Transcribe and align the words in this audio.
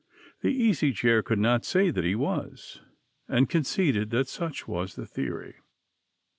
The 0.41 0.47
Easy 0.49 0.93
Chair 0.93 1.21
could 1.21 1.37
not 1.37 1.63
say 1.63 1.91
that 1.91 2.03
he 2.03 2.15
was, 2.15 2.81
and 3.27 3.47
conceded 3.47 4.09
that 4.09 4.27
such 4.27 4.67
was 4.67 4.95
the 4.95 5.05
theory. 5.05 5.57